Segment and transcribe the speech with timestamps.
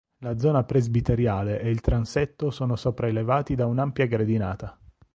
[0.21, 4.75] La zona presbiteriale e il transetto sono sopraelevati da un'ampia gradinata.